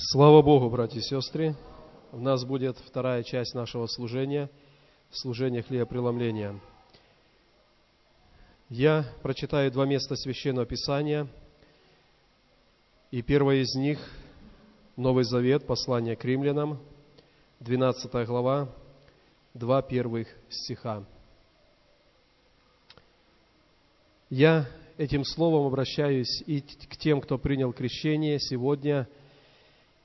[0.00, 1.56] Слава Богу, братья и сестры!
[2.12, 4.48] У нас будет вторая часть нашего служения,
[5.10, 6.60] служение хлебопреломления.
[8.68, 11.26] Я прочитаю два места Священного Писания,
[13.10, 13.98] и первое из них–
[14.96, 16.78] Новый Завет, послание к римлянам,
[17.58, 18.72] 12 глава,
[19.52, 21.04] два первых стиха.
[24.30, 29.08] Я этим словом обращаюсь и к тем, кто принял крещение сегодня–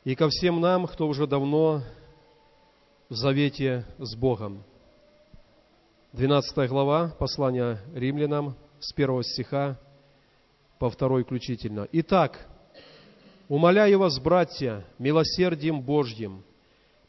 [0.03, 1.81] и ко всем нам, кто уже давно
[3.09, 4.63] в завете с Богом.
[6.13, 9.79] 12 глава послания римлянам с первого стиха
[10.77, 11.87] по второй включительно.
[11.93, 12.47] Итак,
[13.47, 16.43] умоляю вас, братья, милосердием Божьим,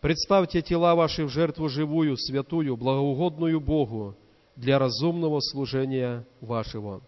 [0.00, 4.14] представьте тела ваши в жертву живую, святую, благоугодную Богу
[4.54, 7.02] для разумного служения вашего.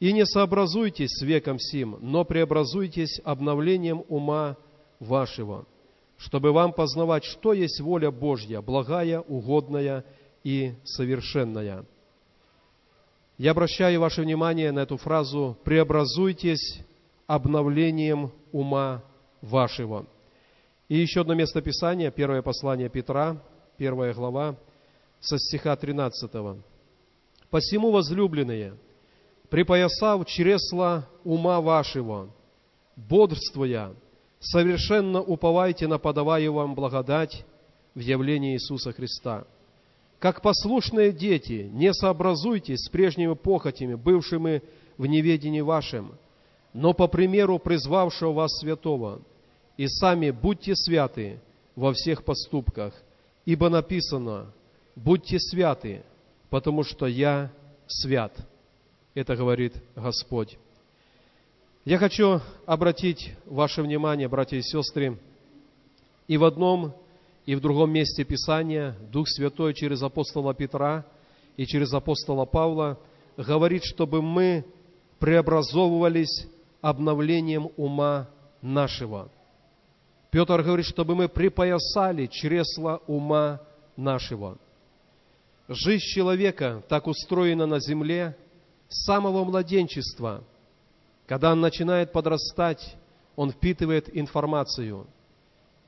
[0.00, 4.56] И не сообразуйтесь с веком сим, но преобразуйтесь обновлением ума
[5.00, 5.66] вашего,
[6.16, 10.04] чтобы вам познавать, что есть воля Божья, благая, угодная
[10.42, 11.84] и совершенная.
[13.36, 16.80] Я обращаю ваше внимание на эту фразу «преобразуйтесь
[17.26, 19.04] обновлением ума
[19.40, 20.06] вашего».
[20.88, 23.40] И еще одно место Писания, первое послание Петра,
[23.76, 24.56] первая глава,
[25.20, 26.30] со стиха 13.
[27.50, 28.74] «Посему, возлюбленные,
[29.50, 32.30] припоясав чресла ума вашего,
[32.96, 33.94] бодрствуя,
[34.40, 37.44] совершенно уповайте на подаваю вам благодать
[37.94, 39.44] в явлении Иисуса Христа.
[40.18, 44.62] Как послушные дети, не сообразуйтесь с прежними похотями, бывшими
[44.96, 46.12] в неведении вашем,
[46.72, 49.20] но по примеру призвавшего вас святого,
[49.76, 51.40] и сами будьте святы
[51.76, 52.94] во всех поступках,
[53.44, 54.52] ибо написано,
[54.96, 56.02] будьте святы,
[56.50, 57.52] потому что я
[57.86, 58.32] свят.
[59.14, 60.58] Это говорит Господь.
[61.84, 65.18] Я хочу обратить ваше внимание, братья и сестры,
[66.26, 66.92] и в одном,
[67.46, 71.06] и в другом месте Писания Дух Святой через апостола Петра
[71.56, 72.98] и через апостола Павла
[73.36, 74.66] говорит, чтобы мы
[75.18, 76.46] преобразовывались
[76.82, 78.28] обновлением ума
[78.60, 79.30] нашего.
[80.30, 83.60] Петр говорит, чтобы мы припоясали чресла ума
[83.96, 84.58] нашего.
[85.68, 88.36] Жизнь человека так устроена на земле
[88.88, 90.44] с самого младенчества–
[91.28, 92.96] когда он начинает подрастать,
[93.36, 95.06] он впитывает информацию.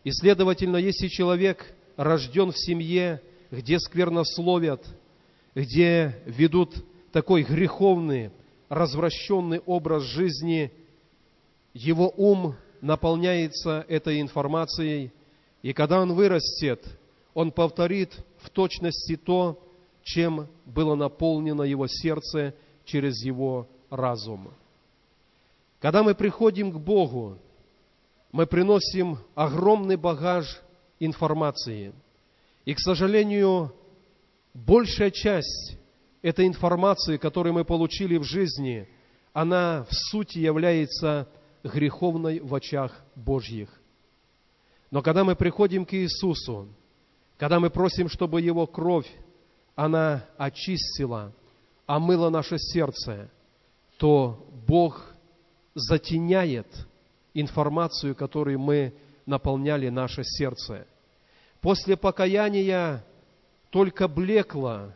[0.05, 4.85] И, следовательно, если человек рожден в семье, где сквернословят,
[5.55, 6.75] где ведут
[7.11, 8.31] такой греховный,
[8.69, 10.71] развращенный образ жизни,
[11.73, 15.11] его ум наполняется этой информацией,
[15.63, 16.85] и когда он вырастет,
[17.33, 18.13] он повторит
[18.43, 19.59] в точности то,
[20.03, 24.51] чем было наполнено его сердце через его разум.
[25.81, 27.39] Когда мы приходим к Богу,
[28.33, 30.61] мы приносим огромный багаж
[31.01, 31.93] информации.
[32.65, 33.75] И, к сожалению,
[34.53, 35.79] большая часть
[36.23, 38.87] этой информации, которую мы получили в жизни,
[39.33, 41.29] она в сути является
[41.65, 43.71] греховной в очах Божьих.
[44.91, 46.69] Но когда мы приходим к Иисусу,
[47.39, 49.11] когда мы просим, чтобы Его кровь,
[49.77, 51.33] она очистила,
[51.87, 53.31] омыла наше сердце,
[53.97, 55.10] то Бог
[55.75, 56.67] затеняет
[57.35, 58.93] информацию, которой мы
[59.27, 60.87] наполняли наше сердце.
[61.61, 63.05] После покаяния
[63.71, 64.93] только блекло,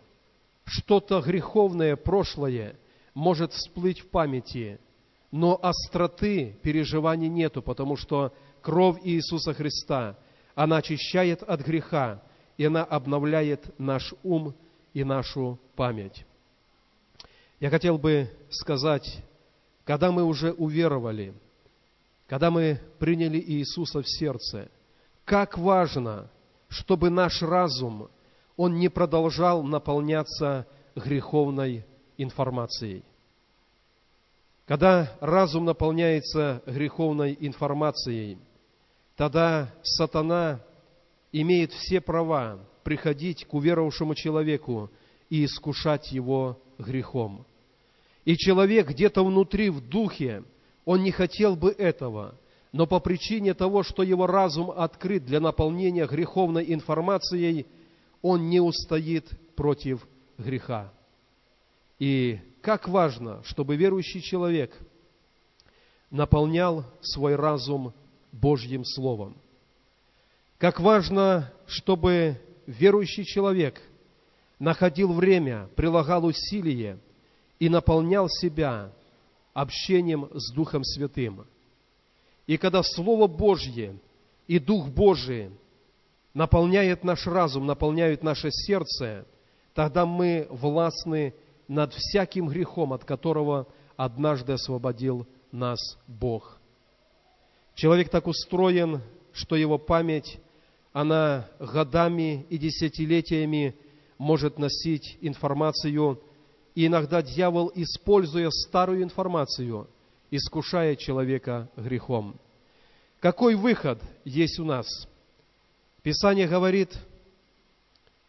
[0.65, 2.77] что-то греховное прошлое
[3.13, 4.81] может всплыть в памяти,
[5.31, 8.33] но остроты переживаний нету, потому что
[8.63, 10.17] кровь Иисуса Христа,
[10.55, 12.23] она очищает от греха,
[12.57, 14.55] и она обновляет наш ум
[14.93, 16.25] и нашу память.
[17.61, 19.23] Я хотел бы сказать
[19.85, 21.35] когда мы уже уверовали,
[22.27, 24.71] когда мы приняли Иисуса в сердце,
[25.25, 26.31] как важно,
[26.69, 28.09] чтобы наш разум,
[28.57, 31.85] он не продолжал наполняться греховной
[32.17, 33.03] информацией.
[34.67, 38.39] Когда разум наполняется греховной информацией,
[39.17, 40.61] тогда сатана
[41.33, 44.91] имеет все права приходить к уверовавшему человеку
[45.29, 47.45] и искушать его грехом.
[48.25, 50.45] И человек где-то внутри, в духе,
[50.85, 52.35] он не хотел бы этого,
[52.73, 57.67] но по причине того, что его разум открыт для наполнения греховной информацией,
[58.23, 60.07] он не устоит против
[60.39, 60.93] греха.
[61.99, 64.77] И как важно, чтобы верующий человек
[66.11, 67.93] наполнял свой разум
[68.33, 69.37] Божьим Словом.
[70.59, 73.81] Как важно, чтобы верующий человек
[74.59, 76.99] находил время, прилагал усилия
[77.65, 78.93] и наполнял себя
[79.55, 81.47] общением с Духом Святым.
[82.47, 83.99] И когда Слово Божье
[84.47, 85.51] и Дух Божий
[86.35, 89.25] наполняет наш разум, наполняет наше сердце,
[89.73, 91.33] тогда мы властны
[91.67, 96.59] над всяким грехом, от которого однажды освободил нас Бог.
[97.75, 99.01] Человек так устроен,
[99.33, 100.39] что его память,
[100.93, 103.75] она годами и десятилетиями
[104.19, 106.21] может носить информацию,
[106.75, 109.89] и иногда дьявол, используя старую информацию,
[110.31, 112.37] искушая человека грехом.
[113.21, 114.87] Какой выход есть у нас?
[116.03, 116.91] Писание говорит,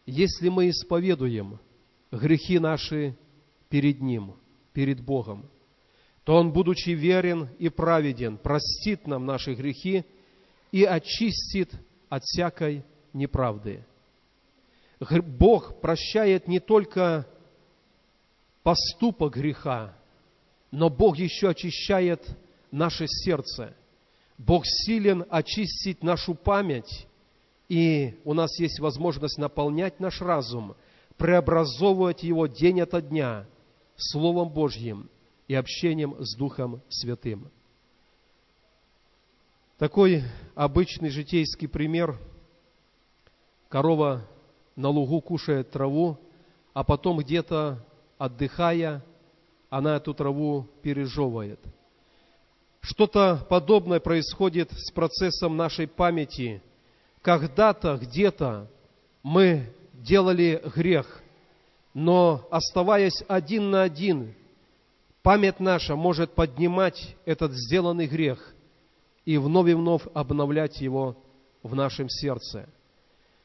[0.06, 1.58] если мы исповедуем
[2.12, 3.16] грехи наши
[3.68, 4.34] перед Ним,
[4.72, 5.50] перед Богом,
[6.24, 10.04] то Он, будучи верен и праведен, простит нам наши грехи
[10.70, 11.72] и очистит
[12.08, 13.84] от всякой неправды.
[15.00, 17.26] Бог прощает не только
[18.66, 19.94] поступок греха,
[20.72, 22.26] но Бог еще очищает
[22.72, 23.76] наше сердце.
[24.38, 27.06] Бог силен очистить нашу память,
[27.68, 30.74] и у нас есть возможность наполнять наш разум,
[31.16, 33.46] преобразовывать его день ото дня
[33.94, 35.08] Словом Божьим
[35.46, 37.48] и общением с Духом Святым.
[39.78, 40.24] Такой
[40.56, 42.18] обычный житейский пример.
[43.68, 44.26] Корова
[44.74, 46.18] на лугу кушает траву,
[46.74, 47.80] а потом где-то
[48.18, 49.02] отдыхая,
[49.70, 51.60] она эту траву пережевывает.
[52.80, 56.62] Что-то подобное происходит с процессом нашей памяти.
[57.20, 58.70] Когда-то, где-то
[59.24, 61.20] мы делали грех,
[61.94, 64.34] но оставаясь один на один,
[65.22, 68.54] память наша может поднимать этот сделанный грех
[69.24, 71.16] и вновь и вновь обновлять его
[71.64, 72.68] в нашем сердце.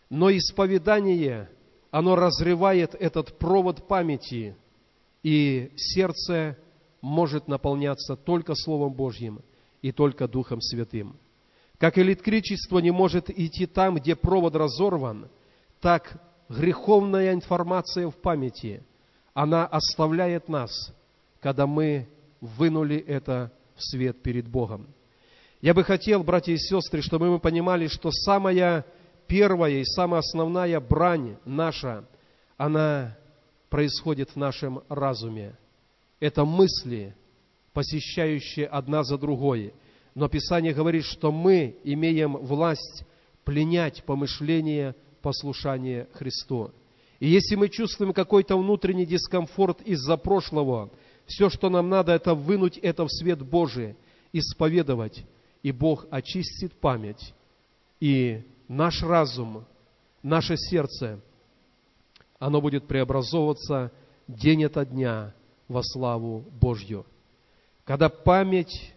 [0.09, 1.49] Но исповедание,
[1.89, 4.55] оно разрывает этот провод памяти,
[5.23, 6.57] и сердце
[7.01, 9.41] может наполняться только Словом Божьим
[9.81, 11.17] и только Духом Святым.
[11.77, 15.29] Как электричество не может идти там, где провод разорван,
[15.79, 18.83] так греховная информация в памяти,
[19.33, 20.93] она оставляет нас,
[21.39, 22.07] когда мы
[22.39, 24.87] вынули это в свет перед Богом.
[25.61, 28.85] Я бы хотел, братья и сестры, чтобы мы понимали, что самая
[29.27, 32.05] первая и самая основная брань наша,
[32.57, 33.17] она
[33.71, 35.55] происходит в нашем разуме.
[36.19, 37.15] Это мысли,
[37.73, 39.73] посещающие одна за другой.
[40.13, 43.05] Но Писание говорит, что мы имеем власть
[43.45, 46.71] пленять помышление послушания Христу.
[47.19, 50.91] И если мы чувствуем какой-то внутренний дискомфорт из-за прошлого,
[51.25, 53.95] все, что нам надо, это вынуть это в свет Божий,
[54.33, 55.23] исповедовать,
[55.63, 57.33] и Бог очистит память,
[58.01, 59.63] и наш разум,
[60.21, 61.21] наше сердце–
[62.41, 63.91] оно будет преобразовываться
[64.27, 65.33] день ото дня
[65.67, 67.05] во славу Божью.
[67.85, 68.93] Когда память,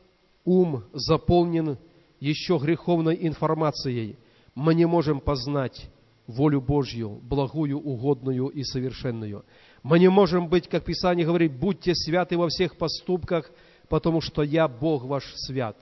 [0.47, 1.77] ум заполнен
[2.21, 4.17] еще греховной информацией,
[4.55, 5.91] мы не можем познать
[6.27, 9.45] волю Божью, благую, угодную и совершенную.
[9.83, 13.51] Мы не можем быть, как Писание говорит, будьте святы во всех поступках,
[13.91, 15.77] потому что я Бог ваш свят.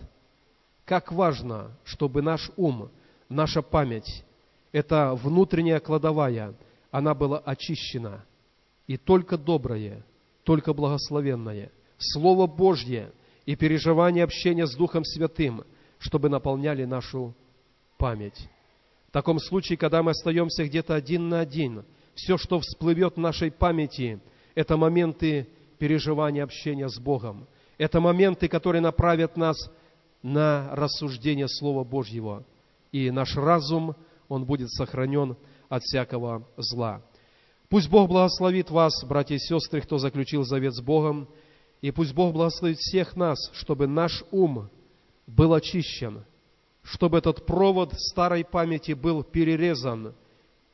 [0.85, 2.91] Как важно, чтобы наш ум,
[3.29, 4.25] наша память,
[4.73, 6.55] это внутренняя кладовая–
[6.93, 8.25] она была очищена.
[8.87, 10.05] И только доброе,
[10.45, 13.13] только благословенное, Слово Божье
[13.47, 15.65] и переживание общения с Духом Святым,
[15.99, 17.35] чтобы наполняли нашу
[17.97, 18.49] память.
[19.09, 21.85] В таком случае, когда мы остаемся где-то один на один,
[22.15, 24.21] все, что всплывет в нашей памяти,
[24.55, 27.47] это моменты переживания общения с Богом.
[27.79, 29.57] Это моменты, которые направят нас
[30.23, 32.45] на рассуждение Слова Божьего.
[32.91, 33.97] И наш разум,
[34.29, 35.37] он будет сохранен
[35.73, 37.01] от всякого зла.
[37.71, 41.27] Пусть Бог благословит вас, братья и сестры, кто заключил завет с Богом,
[41.81, 44.69] и пусть Бог благословит всех нас, чтобы наш ум
[45.27, 46.27] был очищен,
[46.83, 50.15] чтобы этот провод старой памяти был перерезан,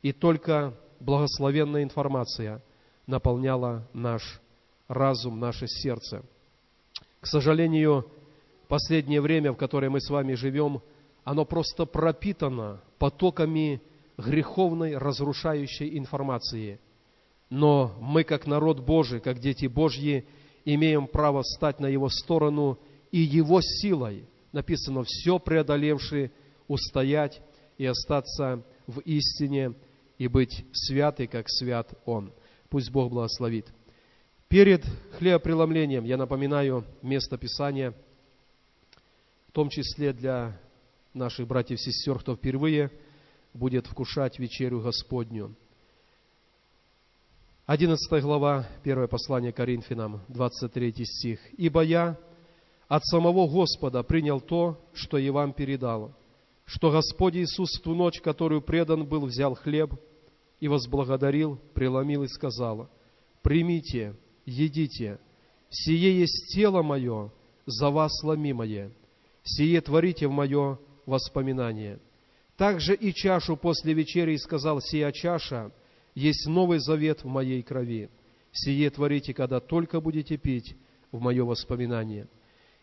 [0.01, 2.61] и только благословенная информация
[3.07, 4.41] наполняла наш
[4.89, 6.25] разум, наше сердце.
[7.21, 8.05] К сожалению,
[8.67, 10.81] последнее время, в которое мы с вами живем,
[11.23, 13.81] оно просто пропитано потоками
[14.19, 16.79] греховной, разрушающей информации.
[17.49, 20.25] Но мы, как народ Божий, как дети Божьи,
[20.65, 22.77] имеем право стать на Его сторону
[23.11, 26.31] и Его силой, написано, все преодолевший,
[26.67, 27.41] устоять
[27.77, 29.73] и остаться в истине
[30.17, 32.31] и быть святой, как свят Он.
[32.69, 33.67] Пусть Бог благословит.
[34.47, 34.85] Перед
[35.17, 37.95] хлебопреломлением я напоминаю место Писания,
[39.47, 40.59] в том числе для
[41.13, 42.91] наших братьев и сестер, кто впервые–
[43.53, 45.55] будет вкушать вечерю Господню.
[47.65, 51.39] 11 глава, первое послание Коринфянам, 23 стих.
[51.57, 52.17] «Ибо я,
[52.87, 56.15] от самого Господа принял то, что и вам передал,
[56.65, 59.93] что Господь Иисус в ту ночь, которую предан был, взял хлеб
[60.59, 62.89] и возблагодарил, преломил и сказал,
[63.43, 64.15] «Примите,
[64.45, 65.19] едите,
[65.69, 67.31] сие есть тело мое,
[67.67, 68.91] за вас ломимое,
[69.43, 71.99] сие творите в мое воспоминание».
[72.59, 75.71] Также и чашу после вечери сказал, «Сия чаша
[76.13, 78.09] есть новый завет в моей крови.
[78.51, 80.75] Сие творите, когда только будете пить
[81.13, 82.27] в мое воспоминание.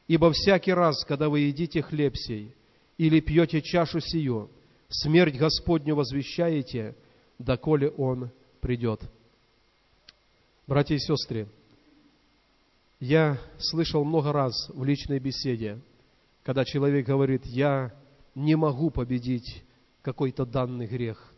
[0.09, 2.55] Ибо всякий раз, когда вы едите хлеб сей
[2.97, 4.51] или пьете чашу сию,
[4.89, 6.97] смерть Господню возвещаете,
[7.39, 8.31] доколе Он
[8.63, 9.03] придет».
[10.67, 11.49] Братья и сестры,
[12.99, 15.79] я слышал много раз в личной беседе,
[16.45, 17.93] когда человек говорит, я
[18.35, 19.66] не могу победить
[20.07, 21.35] какой-то данный грех.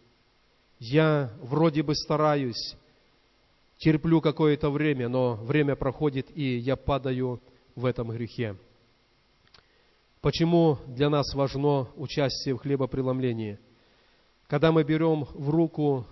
[0.78, 2.76] Я вроде бы стараюсь,
[3.78, 7.40] терплю какое-то время, но время проходит, и я падаю
[7.74, 8.58] в этом грехе.
[10.20, 13.58] Почему для нас важно участие в хлебопреломлении?
[14.48, 16.06] Когда мы берем в руку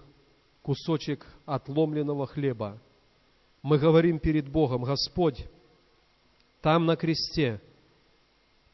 [0.63, 2.81] кусочек отломленного хлеба,
[3.61, 5.47] мы говорим перед Богом, Господь,
[6.63, 7.61] там на кресте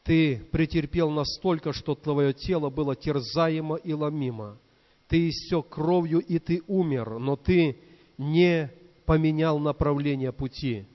[0.03, 4.59] Ты претерпел настолько, что Твое тело было терзаемо и ломимо.
[5.07, 7.77] Ты истек кровью, и Ты умер, но Ты
[8.17, 8.71] не
[9.05, 10.85] поменял направление пути.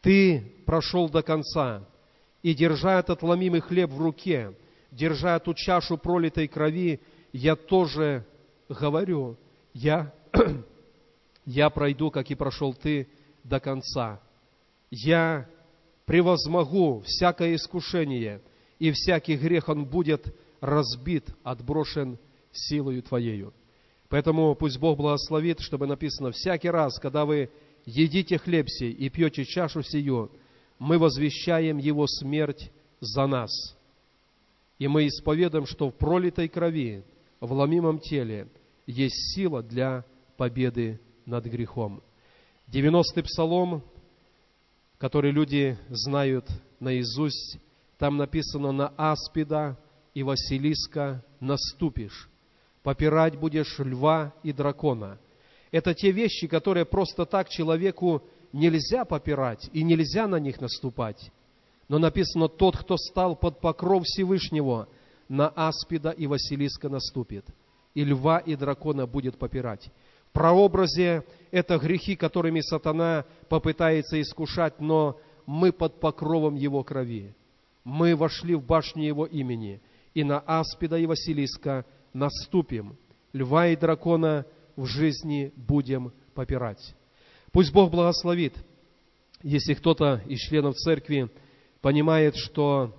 [0.00, 1.88] Ты прошел до конца,
[2.42, 4.54] и, держа этот ломимый хлеб в руке,
[4.90, 7.00] держа эту чашу пролитой крови,
[7.32, 8.24] я тоже
[8.68, 9.36] говорю,
[9.72, 10.12] я
[11.44, 13.08] я пройду, как и прошел ты,
[13.42, 14.20] до конца.
[14.90, 15.48] Я
[16.08, 18.40] превозмогу всякое искушение,
[18.78, 22.18] и всякий грех, он будет разбит, отброшен
[22.50, 23.52] силою Твоею.
[24.08, 27.50] Поэтому пусть Бог благословит, чтобы написано, всякий раз, когда вы
[27.84, 30.30] едите хлеб сей и пьете чашу сию,
[30.78, 33.50] мы возвещаем Его смерть за нас.
[34.78, 37.04] И мы исповедуем, что в пролитой крови,
[37.38, 38.48] в ломимом теле
[38.86, 40.06] есть сила для
[40.38, 42.00] победы над грехом.
[42.72, 43.82] 90-й псалом,
[44.98, 46.48] который люди знают
[46.80, 47.58] наизусть,
[47.98, 49.78] там написано «На аспида
[50.14, 52.28] и Василиска наступишь,
[52.82, 55.18] попирать будешь льва и дракона».
[55.70, 61.30] Это те вещи, которые просто так человеку нельзя попирать и нельзя на них наступать.
[61.88, 64.88] Но написано, тот, кто стал под покров Всевышнего,
[65.28, 67.44] на аспида и Василиска наступит,
[67.94, 69.90] и льва и дракона будет попирать
[70.38, 77.34] прообразе это грехи, которыми сатана попытается искушать, но мы под покровом его крови.
[77.82, 79.80] Мы вошли в башню его имени,
[80.14, 82.96] и на Аспида и Василиска наступим.
[83.32, 86.94] Льва и дракона в жизни будем попирать.
[87.50, 88.54] Пусть Бог благословит,
[89.42, 91.30] если кто-то из членов церкви
[91.80, 92.94] понимает, что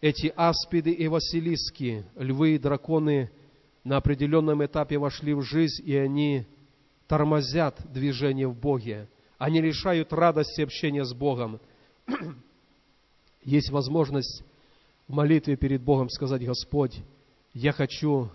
[0.00, 3.30] эти аспиды и василиски, львы и драконы
[3.84, 6.46] на определенном этапе вошли в жизнь, и они
[7.06, 9.08] тормозят движение в Боге.
[9.38, 11.60] Они лишают радости общения с Богом.
[13.42, 14.44] Есть возможность
[15.08, 17.00] в молитве перед Богом сказать, Господь,
[17.52, 18.30] я хочу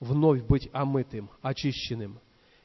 [0.00, 2.18] вновь быть омытым, очищенным.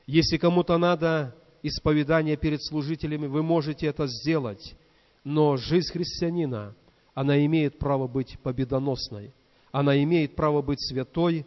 [0.06, 4.76] Если кому-то надо исповедание перед служителями, вы можете это сделать.
[5.24, 6.74] Но жизнь христианина,
[7.14, 9.34] она имеет право быть победоносной.
[9.72, 11.46] Она имеет право быть святой,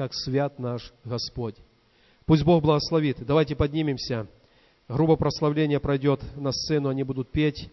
[0.00, 1.56] как свят наш Господь.
[2.24, 3.18] Пусть Бог благословит.
[3.20, 4.28] Давайте поднимемся.
[4.88, 7.68] Грубо прославление пройдет на сцену, они будут петь.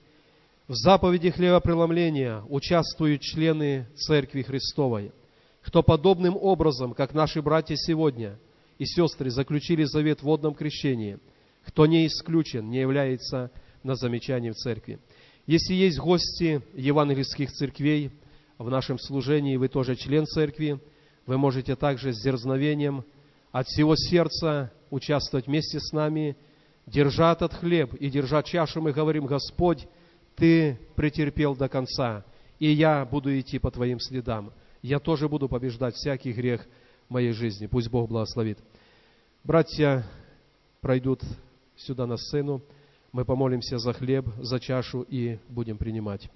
[0.68, 5.14] В заповеди хлебопреломления участвуют члены Церкви Христовой,
[5.62, 8.38] кто подобным образом, как наши братья сегодня
[8.78, 11.20] и сестры, заключили завет в водном крещении,
[11.66, 13.52] кто не исключен, не является
[13.84, 15.00] на замечании в церкви.
[15.46, 18.12] Если есть гости евангельских церквей
[18.58, 20.82] в нашем служении, вы тоже член церкви,
[21.28, 23.06] вы можете также с дерзновением
[23.52, 26.38] от всего сердца участвовать вместе с нами,
[26.88, 29.88] держа этот хлеб и держа чашу, мы говорим, Господь,
[30.36, 32.24] Ты претерпел до конца,
[32.60, 34.54] и я буду идти по Твоим следам.
[34.82, 36.66] Я тоже буду побеждать всякий грех
[37.10, 37.68] в моей жизни.
[37.68, 38.60] Пусть Бог благословит.
[39.44, 40.06] Братья
[40.80, 41.22] пройдут
[41.76, 42.62] сюда на сцену.
[43.12, 46.30] Мы помолимся за хлеб, за чашу и будем принимать.